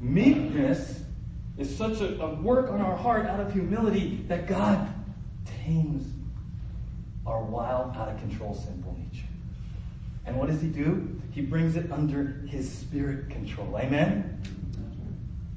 [0.00, 1.02] Meekness
[1.58, 4.88] is such a, a work on our heart out of humility that God
[5.64, 6.06] tames
[7.26, 9.26] our wild, out of control sinful nature.
[10.26, 11.20] And what does he do?
[11.32, 13.78] He brings it under his spirit control.
[13.78, 14.40] Amen?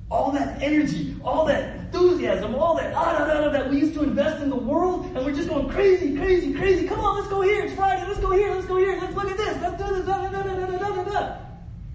[0.10, 3.94] All that energy, all that enthusiasm, all that ah, da, da, da, that we used
[3.94, 6.88] to invest in the world, and we're just going crazy, crazy, crazy.
[6.88, 7.66] Come on, let's go here.
[7.66, 8.08] It's Friday.
[8.08, 8.54] Let's go here.
[8.54, 8.98] Let's go here.
[9.00, 9.58] Let's look at this.
[9.62, 10.06] Let's do this.
[10.06, 11.38] Da, da, da, da, da, da, da.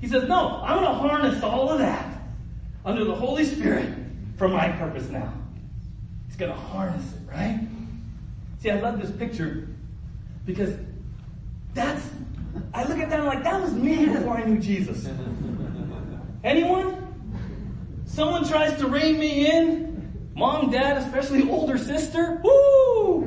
[0.01, 2.23] He says, No, I'm going to harness all of that
[2.85, 3.89] under the Holy Spirit
[4.37, 5.33] for my purpose now.
[6.27, 7.61] He's going to harness it, right?
[8.61, 9.69] See, I love this picture
[10.45, 10.75] because
[11.75, 12.03] that's
[12.75, 15.09] I look at that and like, that was me before I knew Jesus.
[16.45, 16.99] Anyone?
[18.05, 20.33] Someone tries to rein me in?
[20.35, 22.41] Mom, dad, especially older sister?
[22.43, 23.25] Woo!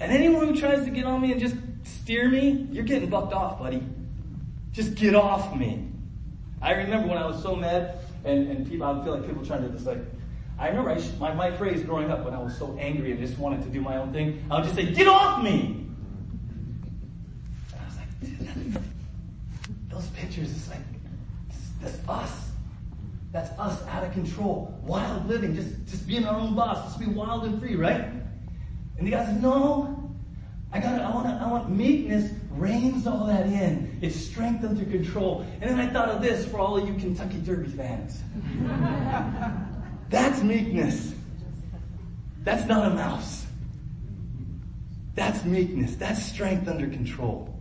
[0.00, 3.32] And anyone who tries to get on me and just steer me, you're getting bucked
[3.32, 3.82] off, buddy.
[4.72, 5.88] Just get off me.
[6.60, 9.62] I remember when I was so mad, and, and people, I feel like people trying
[9.62, 9.98] to just like,
[10.58, 13.38] I remember I, my, my phrase growing up when I was so angry and just
[13.38, 15.81] wanted to do my own thing, I would just say, get off me!
[19.92, 20.80] Those pictures, it's like,
[21.80, 22.50] that's us.
[23.30, 24.78] That's us out of control.
[24.82, 28.04] Wild living, just, just being our own boss, just be wild and free, right?
[28.98, 30.02] And the guy says, no,
[30.72, 33.98] I got I want I want meekness reins all that in.
[34.00, 35.44] It's strength under control.
[35.60, 38.22] And then I thought of this for all of you Kentucky Derby fans.
[40.08, 41.12] That's meekness.
[42.42, 43.44] That's not a mouse.
[45.14, 45.96] That's meekness.
[45.96, 47.51] That's strength under control.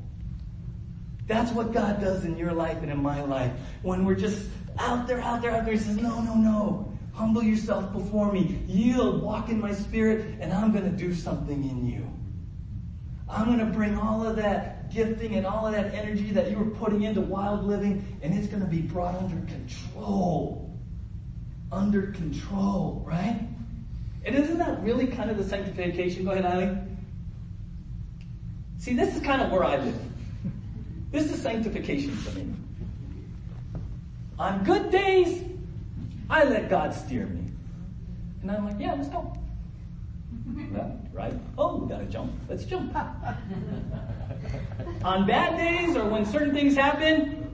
[1.32, 3.54] That's what God does in your life and in my life.
[3.84, 6.92] When we're just out there, out there, out there, He says, No, no, no.
[7.14, 8.60] Humble yourself before me.
[8.68, 12.06] Yield, walk in my spirit, and I'm going to do something in you.
[13.30, 16.58] I'm going to bring all of that gifting and all of that energy that you
[16.58, 20.70] were putting into wild living, and it's going to be brought under control.
[21.72, 23.40] under control, right?
[24.26, 26.26] And isn't that really kind of the sanctification?
[26.26, 26.98] Go ahead, Eileen.
[28.80, 30.12] See, this is kind of where I live.
[31.12, 32.54] This is sanctification for me.
[34.40, 35.44] On good days,
[36.30, 37.52] I let God steer me.
[38.42, 39.38] And I'm like, yeah, let's go.
[41.14, 41.34] Right?
[41.58, 42.32] Oh, we gotta jump.
[42.48, 42.96] Let's jump.
[45.04, 47.54] On bad days or when certain things happen,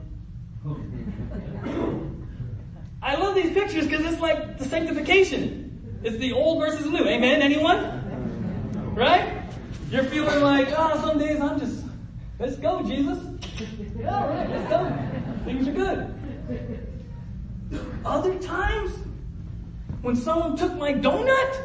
[3.02, 5.98] I love these pictures because it's like the sanctification.
[6.04, 7.04] It's the old versus the new.
[7.04, 7.42] Amen?
[7.42, 8.94] Anyone?
[8.94, 9.42] Right?
[9.90, 11.84] You're feeling like, oh, some days I'm just,
[12.38, 13.18] let's go, Jesus.
[13.98, 15.44] Yeah.
[15.44, 16.14] Things are good.
[18.04, 18.92] Other times,
[20.02, 21.64] when someone took my donut,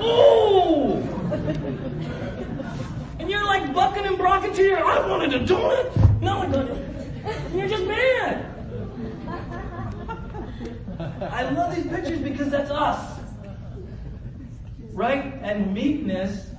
[0.00, 1.02] oh!
[3.18, 6.20] And you're like bucking and brocking to your, I wanted a donut.
[6.20, 6.46] No, I
[7.54, 8.46] you're just mad.
[11.30, 13.20] I love these pictures because that's us.
[14.92, 15.32] Right?
[15.42, 16.50] And meekness,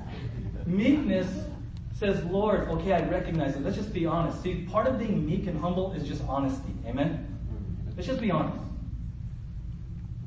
[0.66, 1.28] meekness
[2.04, 3.64] says, Lord, okay, I recognize it.
[3.64, 4.44] Let's just be honest.
[4.44, 6.74] See, part of being meek and humble is just honesty.
[6.86, 7.26] Amen?
[7.96, 8.58] Let's just be honest.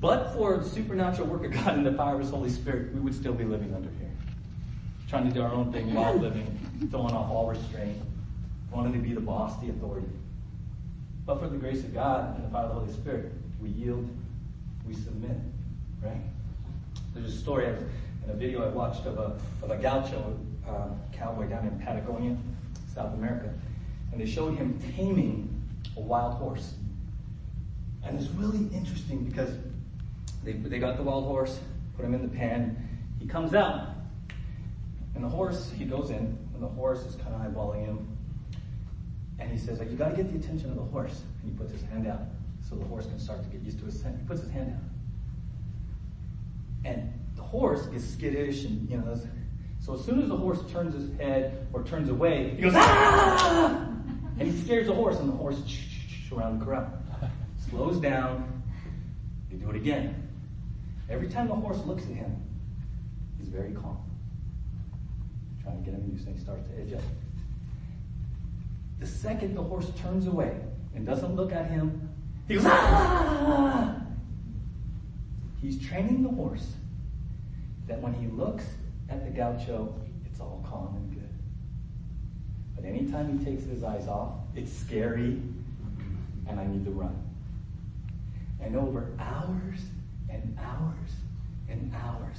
[0.00, 3.00] But for the supernatural work of God and the power of His Holy Spirit, we
[3.00, 4.10] would still be living under here.
[5.08, 6.46] Trying to do our own thing while living,
[6.90, 7.98] throwing off all restraint,
[8.70, 10.08] wanting to be the boss, the authority.
[11.26, 14.08] But for the grace of God and the power of the Holy Spirit, we yield,
[14.86, 15.36] we submit,
[16.02, 16.20] right?
[17.14, 17.66] There's a story
[18.26, 20.36] in a video I watched of a, of a gaucho
[20.68, 22.36] uh, cowboy down in Patagonia,
[22.92, 23.52] South America,
[24.10, 25.62] and they showed him taming
[25.96, 26.74] a wild horse.
[28.04, 29.50] And it's really interesting because
[30.44, 31.58] they, they got the wild horse,
[31.96, 32.76] put him in the pen,
[33.20, 33.88] he comes out,
[35.14, 38.16] and the horse, he goes in, and the horse is kind of eyeballing him,
[39.38, 41.22] and he says, like, You got to get the attention of the horse.
[41.42, 42.22] And he puts his hand out
[42.68, 44.18] so the horse can start to get used to his scent.
[44.18, 44.80] He puts his hand out.
[46.84, 49.18] And the horse gets skittish and, you know,
[49.80, 53.88] so as soon as the horse turns his head or turns away, he goes, ah!
[54.38, 55.62] And he scares the horse, and the horse
[56.32, 56.90] around the corral.
[57.70, 58.62] Slows down.
[59.50, 60.28] You do it again.
[61.08, 62.34] Every time the horse looks at him,
[63.38, 63.98] he's very calm.
[65.62, 67.02] Trying to get him used, and he starts to edge up.
[68.98, 70.56] The second the horse turns away
[70.94, 72.08] and doesn't look at him,
[72.48, 74.02] he goes, ah!
[75.62, 76.74] He's training the horse
[77.86, 78.64] that when he looks
[79.08, 79.94] at the gaucho,
[80.24, 81.28] it's all calm and good.
[82.74, 85.40] But anytime he takes his eyes off, it's scary
[86.48, 87.16] and I need to run.
[88.60, 89.80] And over hours
[90.28, 91.10] and hours
[91.68, 92.38] and hours,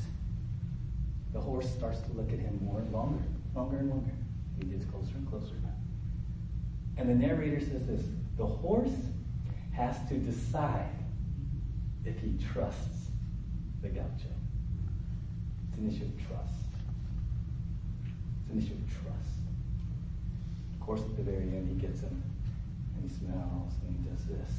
[1.34, 3.24] the horse starts to look at him more and longer,
[3.56, 4.12] longer and longer.
[4.60, 5.54] He gets closer and closer.
[6.98, 8.04] And the narrator says this
[8.38, 8.96] the horse
[9.72, 10.90] has to decide
[12.06, 13.10] if he trusts
[13.82, 14.34] the gaucho.
[15.78, 16.54] It's an issue of trust.
[18.42, 19.38] It's an issue of trust.
[20.74, 22.24] Of course, at the very end, he gets him
[22.96, 24.56] and he smells and he does this.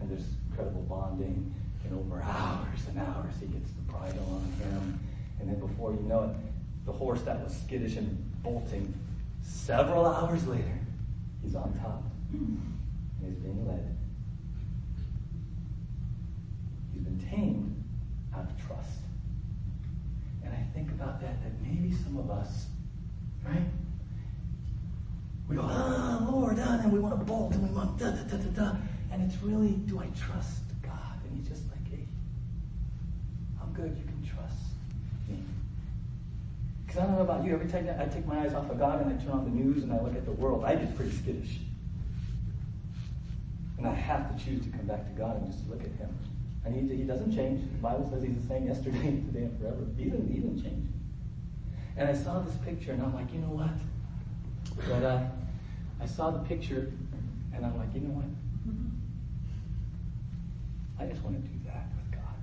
[0.00, 1.54] And there's incredible bonding.
[1.84, 5.00] And over hours and hours, he gets the bridle on him.
[5.38, 6.36] And then before you know it,
[6.84, 8.92] the horse that was skittish and bolting,
[9.42, 10.78] several hours later,
[11.42, 12.02] he's on top.
[12.32, 12.60] And
[13.24, 13.96] he's being led.
[16.92, 17.84] He's been tamed
[18.34, 18.98] out of trust.
[20.50, 22.66] And I think about that, that maybe some of us,
[23.46, 23.62] right?
[25.48, 28.22] We go, ah, Lord, ah, and we want to bolt and we want da da
[28.22, 28.76] da da da.
[29.12, 31.20] And it's really, do I trust God?
[31.24, 32.04] And He's just like, hey,
[33.60, 34.58] I'm good, you can trust
[35.28, 35.38] me.
[36.86, 39.02] Because I don't know about you, every time I take my eyes off of God
[39.02, 41.12] and I turn on the news and I look at the world, I get pretty
[41.12, 41.58] skittish.
[43.78, 46.10] And I have to choose to come back to God and just look at Him.
[46.64, 47.62] And He, he doesn't change.
[47.62, 48.98] The Bible says He's the same yesterday,
[49.32, 49.86] today, and forever.
[49.96, 50.88] He didn't, he didn't change.
[51.96, 53.70] And I saw this picture and I'm like, you know what?
[54.88, 55.30] That I,
[56.02, 56.92] I saw the picture
[57.54, 58.24] and I'm like, you know what?
[61.00, 62.40] I just want to do that with God.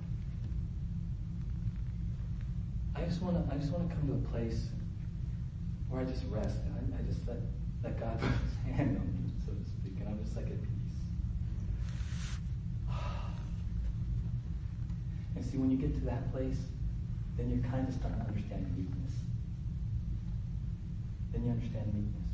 [2.96, 3.54] I just want to.
[3.54, 4.66] I just want to come to a place
[5.88, 7.36] where I just rest and I, I just let
[7.84, 10.98] let God put His hand on me, so to speak, and I'm just like peace.
[15.36, 16.58] And see, when you get to that place,
[17.36, 19.12] then you're kind of starting to understand meekness.
[21.32, 22.28] Then you understand meekness.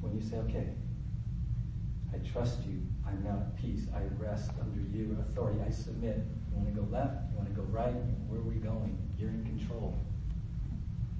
[0.00, 0.68] When you say, okay,
[2.12, 2.80] I trust you.
[3.06, 3.86] I'm now at peace.
[3.94, 5.60] I rest under you, authority.
[5.66, 6.18] I submit.
[6.50, 7.30] You want to go left?
[7.30, 7.94] You want to go right?
[8.28, 8.96] Where are we going?
[9.18, 9.98] You're in control.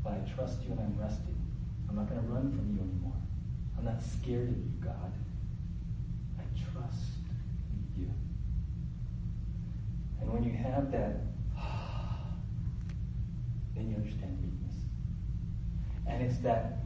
[0.02, 1.36] But I trust you and I'm resting.
[1.88, 3.16] I'm not going to run from you anymore.
[3.78, 5.12] I'm not scared of you, God.
[6.38, 7.04] I trust
[7.96, 8.10] you.
[10.24, 11.20] And when you have that,
[13.74, 14.74] then you understand weakness.
[16.06, 16.78] And it's that,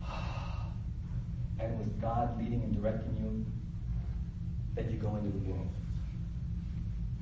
[1.58, 3.44] and with God leading and directing you,
[4.76, 5.68] that you go into the world.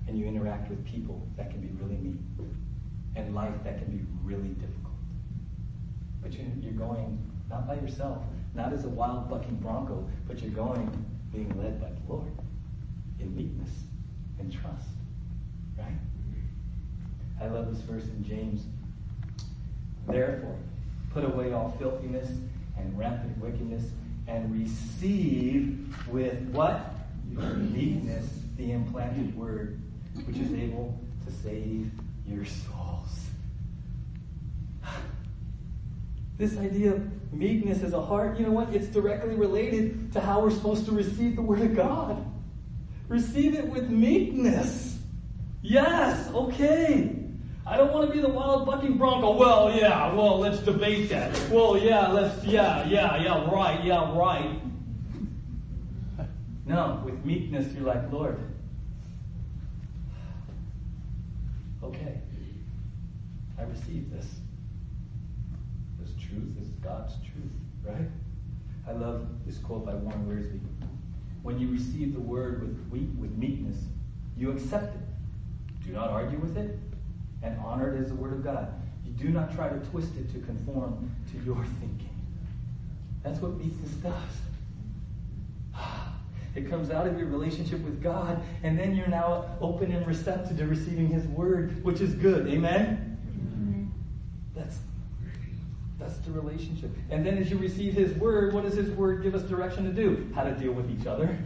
[0.06, 2.22] And you interact with people that can be really mean.
[3.16, 4.92] And life that can be really difficult.
[6.22, 7.18] But you're going
[7.48, 8.22] not by yourself,
[8.54, 12.30] not as a wild bucking bronco, but you're going being led by the Lord
[13.18, 13.70] in meekness
[14.38, 14.88] and trust.
[15.82, 17.46] Right?
[17.46, 18.64] I love this verse in James.
[20.06, 20.56] Therefore,
[21.12, 22.28] put away all filthiness
[22.76, 23.84] and rampant wickedness
[24.26, 26.94] and receive with what?
[27.26, 29.80] Meekness the implanted word,
[30.24, 31.90] which is able to save
[32.26, 33.30] your souls.
[36.38, 38.74] This idea of meekness as a heart, you know what?
[38.74, 42.24] It's directly related to how we're supposed to receive the Word of God.
[43.06, 44.91] Receive it with meekness.
[45.62, 47.16] Yes, okay.
[47.64, 49.36] I don't want to be the wild bucking bronco.
[49.36, 51.30] Well, yeah, well, let's debate that.
[51.48, 54.60] Well, yeah, let's, yeah, yeah, yeah, right, yeah, right.
[56.66, 58.38] No, with meekness, you're like, Lord,
[61.82, 62.20] okay,
[63.58, 64.26] I receive this.
[66.00, 67.52] This truth is God's truth,
[67.84, 68.08] right?
[68.88, 70.60] I love this quote by Warren Wiersbe.
[71.42, 73.78] When you receive the word with, weak, with meekness,
[74.36, 75.11] you accept it.
[75.86, 76.78] Do not argue with it,
[77.42, 78.72] and honor it as the word of God.
[79.04, 82.10] You do not try to twist it to conform to your thinking.
[83.22, 84.14] That's what meekness does.
[86.54, 90.58] It comes out of your relationship with God, and then you're now open and receptive
[90.58, 92.46] to receiving His Word, which is good.
[92.46, 93.18] Amen?
[93.26, 93.84] Mm-hmm.
[94.54, 94.76] That's
[95.98, 96.90] that's the relationship.
[97.08, 99.92] And then as you receive His Word, what does His Word give us direction to
[99.92, 100.30] do?
[100.34, 101.38] How to deal with each other.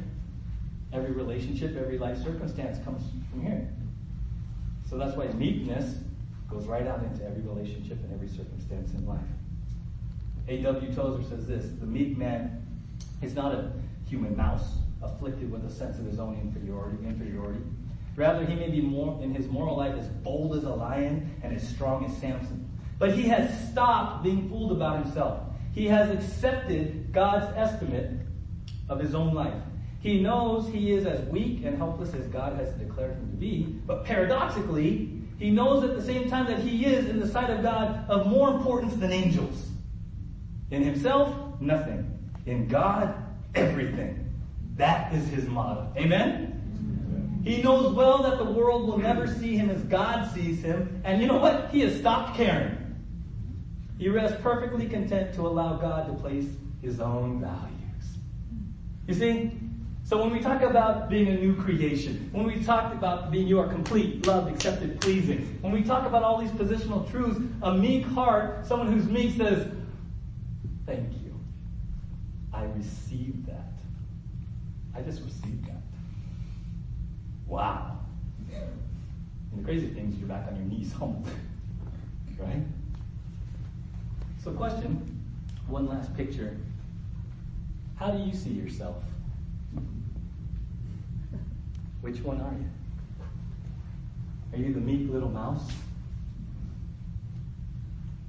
[0.92, 3.68] Every relationship, every life circumstance comes from here.
[4.88, 5.96] So that's why meekness
[6.48, 9.20] goes right out into every relationship and every circumstance in life.
[10.48, 10.94] A.W.
[10.94, 12.64] Tozer says this The meek man
[13.20, 13.72] is not a
[14.08, 17.04] human mouse afflicted with a sense of his own inferiority.
[17.04, 17.60] inferiority.
[18.14, 21.54] Rather, he may be more in his moral life as bold as a lion and
[21.54, 22.68] as strong as Samson.
[22.98, 25.40] But he has stopped being fooled about himself.
[25.74, 28.12] He has accepted God's estimate
[28.88, 29.60] of his own life.
[30.00, 33.62] He knows he is as weak and helpless as God has declared him to be,
[33.86, 37.62] but paradoxically, he knows at the same time that he is, in the sight of
[37.62, 39.68] God, of more importance than angels.
[40.70, 42.18] In himself, nothing.
[42.46, 43.14] In God,
[43.54, 44.32] everything.
[44.76, 45.92] That is his motto.
[45.96, 47.42] Amen?
[47.44, 51.20] He knows well that the world will never see him as God sees him, and
[51.20, 51.70] you know what?
[51.70, 52.76] He has stopped caring.
[53.98, 56.46] He rests perfectly content to allow God to place
[56.82, 58.18] his own values.
[59.06, 59.60] You see?
[60.06, 63.58] So when we talk about being a new creation, when we talk about being you
[63.58, 68.04] are complete, loved, accepted, pleasing, when we talk about all these positional truths, a meek
[68.04, 69.66] heart, someone who's meek says,
[70.86, 71.34] Thank you.
[72.52, 73.72] I received that.
[74.94, 75.82] I just received that.
[77.48, 77.98] Wow.
[78.52, 81.28] And the crazy thing is you're back on your knees humbled.
[82.38, 82.62] right?
[84.38, 85.20] So, question
[85.66, 86.56] one last picture.
[87.96, 89.02] How do you see yourself?
[92.06, 92.68] Which one are you?
[94.52, 95.68] Are you the meek little mouse?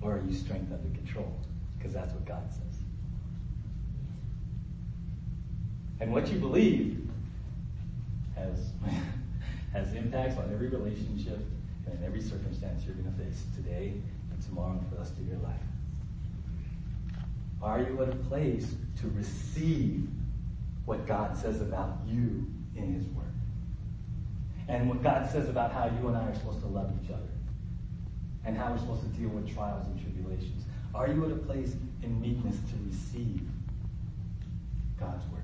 [0.01, 1.31] Or are you strength under control?
[1.77, 2.79] Because that's what God says.
[5.99, 7.07] And what you believe
[8.35, 8.71] has,
[9.73, 11.39] has impacts on every relationship
[11.85, 13.93] and every circumstance you're going to face today
[14.31, 15.53] and tomorrow and for the rest of your life.
[17.61, 20.09] Are you at a place to receive
[20.85, 23.36] what God says about you in His Word?
[24.67, 27.29] And what God says about how you and I are supposed to love each other
[28.45, 30.65] and how we're supposed to deal with trials and tribulations.
[30.93, 33.41] Are you at a place in meekness to receive
[34.99, 35.43] God's Word?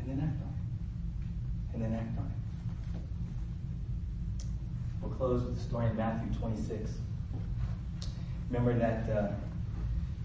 [0.00, 1.74] And then act on it.
[1.74, 3.00] And then act on it.
[5.00, 6.90] We'll close with the story in Matthew 26.
[8.50, 9.28] Remember that uh,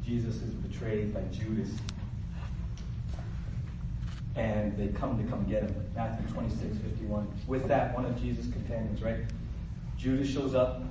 [0.06, 1.70] Jesus is betrayed by Judas.
[4.36, 5.76] And they come to come get him.
[5.96, 7.28] Matthew 26, 51.
[7.48, 9.20] With that, one of Jesus' companions, right?
[9.98, 10.82] Judas shows up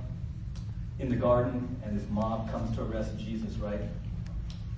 [0.99, 3.81] in the garden, and this mob comes to arrest Jesus, right?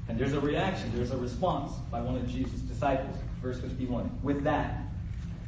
[0.07, 3.15] And there's a reaction, there's a response by one of Jesus' disciples.
[3.41, 4.09] Verse 51.
[4.23, 4.81] With that,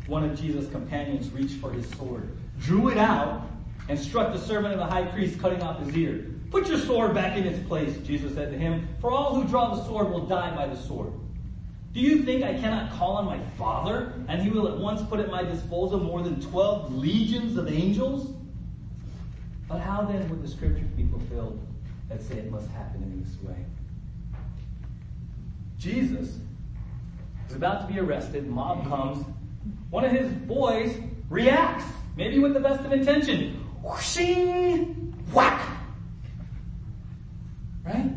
[0.07, 3.47] one of Jesus' companions reached for his sword, drew it out,
[3.87, 6.31] and struck the servant of the high priest, cutting off his ear.
[6.51, 9.73] Put your sword back in its place, Jesus said to him, for all who draw
[9.73, 11.11] the sword will die by the sword.
[11.95, 15.21] Do you think I cannot call on my Father, and he will at once put
[15.21, 18.35] at my disposal more than 12 legions of angels?
[19.69, 21.65] But how then would the scriptures be fulfilled
[22.09, 23.55] that say it must happen in this way?
[25.79, 26.37] Jesus
[27.49, 29.25] is about to be arrested, mob comes,
[29.89, 30.97] one of his boys
[31.29, 31.85] reacts,
[32.17, 33.53] maybe with the best of intention.
[33.81, 35.15] Whooshing!
[35.31, 35.65] Whack!
[37.85, 38.11] Right?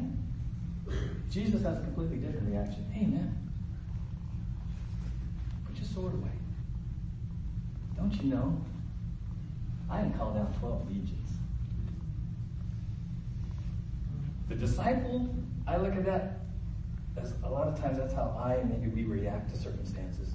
[1.31, 2.85] Jesus has a completely different reaction.
[2.91, 3.07] Hey,
[5.99, 6.31] sword away.
[7.97, 8.61] Don't you know?
[9.91, 11.31] I didn't call down 12 legions.
[14.49, 15.35] The disciple,
[15.67, 16.41] I look at that
[17.21, 20.31] as a lot of times that's how I and maybe we react to circumstances.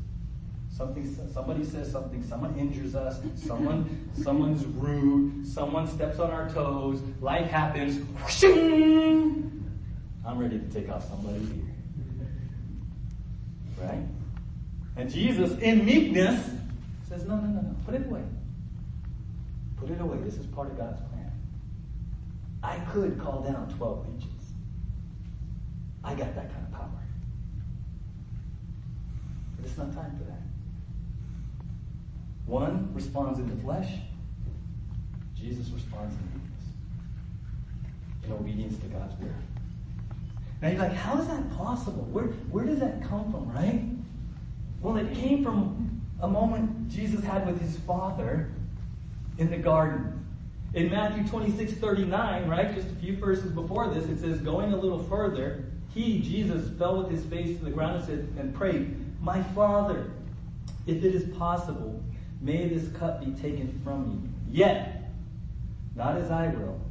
[0.69, 6.99] Something, somebody says something, someone injures us, someone, someone's rude, someone steps on our toes,
[7.21, 7.97] life happens.
[10.25, 11.63] I'm ready to take off somebody's ear.
[13.79, 14.03] Right?
[14.95, 16.49] And Jesus, in meekness,
[17.09, 17.75] says, No, no, no, no.
[17.85, 18.23] Put it away.
[19.77, 20.17] Put it away.
[20.19, 21.31] This is part of God's plan.
[22.61, 24.53] I could call down 12 legions.
[26.03, 26.89] I got that kind of power.
[29.57, 30.41] But it's not time for that.
[32.45, 33.89] One responds in the flesh,
[35.35, 36.65] Jesus responds in meekness,
[38.25, 39.33] in obedience to God's word.
[40.61, 42.03] Now you're like, how is that possible?
[42.11, 43.83] Where, where does that come from, right?
[44.83, 48.51] Well, it came from a moment Jesus had with his Father
[49.37, 50.25] in the garden.
[50.73, 54.77] In Matthew 26, 39, right, just a few verses before this, it says, going a
[54.77, 55.63] little further,
[55.93, 60.11] he, Jesus, fell with his face to the ground and said, and prayed, My Father,
[60.85, 62.03] if it is possible,
[62.41, 64.29] may this cup be taken from me.
[64.51, 65.11] Yet,
[65.95, 66.81] not as I will,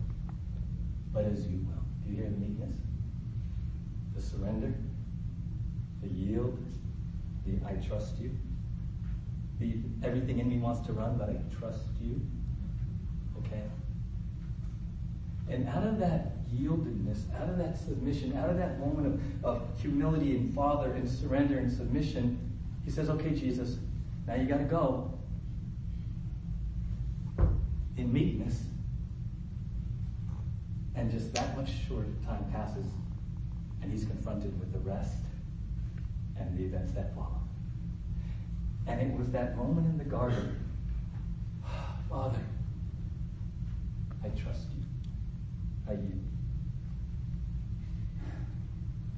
[1.13, 1.83] but as you will.
[2.07, 2.75] Do you hear the meekness?
[4.15, 4.73] The surrender?
[6.03, 6.59] The yield?
[7.47, 8.31] The I trust you?
[9.59, 9.77] The
[10.07, 12.21] everything in me wants to run, but I trust you?
[13.39, 13.63] Okay?
[15.49, 19.81] And out of that yieldedness, out of that submission, out of that moment of, of
[19.81, 22.39] humility and Father and surrender and submission,
[22.85, 23.77] he says, Okay, Jesus,
[24.27, 25.13] now you got to go.
[27.97, 28.65] In meekness,
[30.95, 32.87] and just that much short time passes,
[33.83, 35.17] and he's confronted with the rest
[36.39, 37.41] and the events that follow.
[38.87, 40.59] And it was that moment in the garden
[42.11, 42.39] Father,
[44.25, 44.85] I trust you.
[45.89, 46.25] I yield.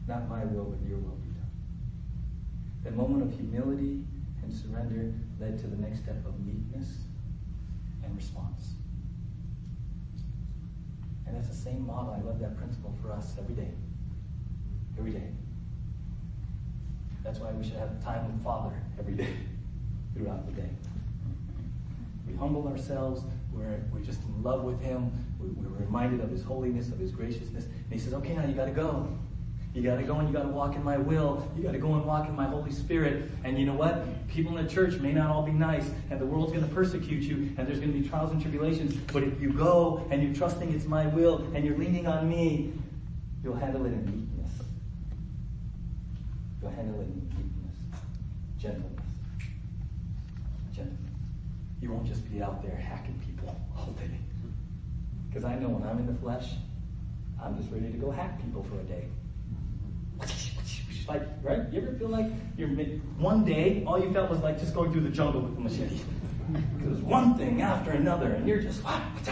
[0.06, 1.50] Not my will, but your will be done.
[2.84, 4.04] That moment of humility
[4.42, 7.04] and surrender led to the next step of meekness
[8.04, 8.74] and response.
[11.26, 12.12] And that's the same model.
[12.12, 13.70] I love that principle for us every day.
[14.98, 15.30] Every day.
[17.24, 19.34] That's why we should have time with Father every day,
[20.14, 20.68] throughout the day.
[22.28, 23.22] We humble ourselves.
[23.52, 25.10] We're, we're just in love with Him.
[25.40, 27.64] We, we're reminded of His holiness, of His graciousness.
[27.64, 29.08] And He says, okay, now you got to go.
[29.74, 31.50] You got to go and you got to walk in my will.
[31.56, 33.30] You got to go and walk in my Holy Spirit.
[33.42, 34.04] And you know what?
[34.28, 37.22] People in the church may not all be nice, and the world's going to persecute
[37.22, 38.94] you, and there's going to be trials and tribulations.
[39.12, 42.72] But if you go and you're trusting it's my will, and you're leaning on me,
[43.42, 44.04] you'll handle it in
[46.68, 47.76] in meekness,
[48.58, 49.04] gentleness,
[50.74, 50.98] gentleness.
[51.80, 54.10] You won't just be out there hacking people all day.
[55.28, 56.50] Because I know when I'm in the flesh,
[57.42, 59.04] I'm just ready to go hack people for a day.
[61.06, 61.70] Like, right?
[61.70, 62.24] You ever feel like
[62.56, 62.70] you're
[63.18, 66.00] one day all you felt was like just going through the jungle with the machete?
[66.78, 69.28] Because it was one thing after another, and you're just what up, what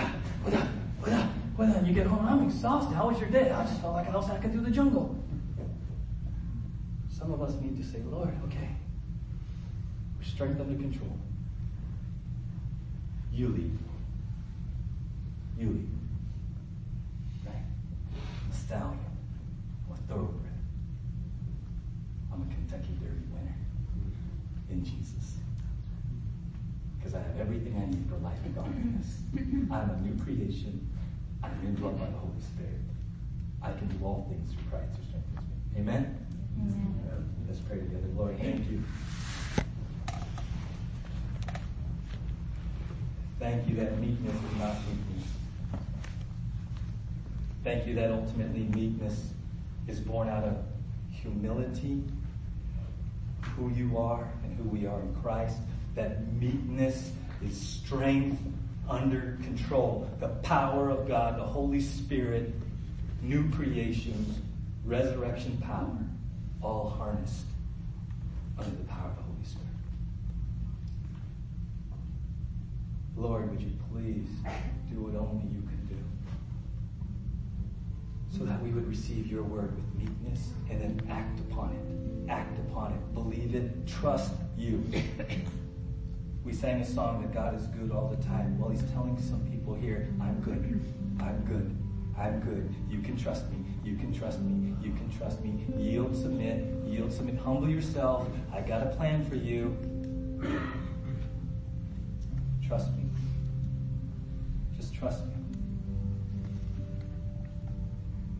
[0.52, 0.68] up,
[1.00, 1.76] what up, what up.
[1.76, 2.94] And you get home, I'm exhausted.
[2.94, 3.50] How was your day?
[3.50, 5.16] I just felt like I was hacking through the jungle.
[7.22, 8.70] Some of us need to say, Lord, okay,
[10.18, 11.16] we're strength under control.
[13.32, 13.78] You lead.
[15.56, 15.88] You lead.
[17.46, 17.54] Right?
[18.50, 18.98] A stallion
[19.88, 20.50] or a thoroughbred.
[22.32, 23.54] I'm a Kentucky Derby winner
[24.68, 25.36] in Jesus.
[26.98, 29.20] Because I have everything I need for life and godliness.
[29.70, 30.90] I'm a new creation.
[31.44, 32.80] I'm indwelt by the Holy Spirit.
[33.62, 35.82] I can do all things through Christ who strengthens me.
[35.82, 36.18] Amen.
[37.52, 38.08] Let's pray together.
[38.16, 38.82] Lord, thank you.
[43.38, 45.28] Thank you that meekness is not weakness.
[47.64, 49.30] Thank you that ultimately meekness
[49.88, 50.56] is born out of
[51.10, 52.02] humility,
[53.56, 55.56] who you are and who we are in Christ.
[55.94, 57.12] That meekness
[57.42, 58.42] is strength
[58.88, 60.10] under control.
[60.20, 62.52] The power of God, the Holy Spirit,
[63.22, 64.38] new creations,
[64.84, 65.96] resurrection power,
[66.60, 67.46] all harnessed
[68.58, 69.66] under the power of the Holy Spirit.
[73.16, 74.28] Lord, would you please
[74.90, 75.96] do what only you can do?
[78.36, 82.30] So that we would receive your word with meekness and then act upon it.
[82.30, 83.14] Act upon it.
[83.14, 83.86] Believe it.
[83.86, 84.82] Trust you.
[86.44, 88.58] We sang a song that God is good all the time.
[88.58, 90.82] Well, he's telling some people here, I'm good.
[91.20, 91.76] I'm good.
[92.18, 92.74] I'm good.
[92.90, 93.58] You can trust me.
[93.84, 94.74] You can trust me.
[94.82, 95.64] You can trust me.
[95.76, 96.64] Yield, submit.
[96.84, 97.36] Yield, submit.
[97.36, 98.26] Humble yourself.
[98.52, 99.76] I got a plan for you.
[102.66, 103.01] Trust me.
[105.02, 105.32] Trust me.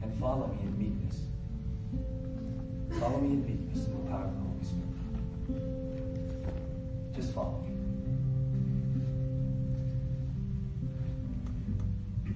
[0.00, 1.22] And follow me in meekness.
[3.00, 4.94] Follow me in meekness in the power of the Holy Spirit.
[7.16, 7.71] Just follow me.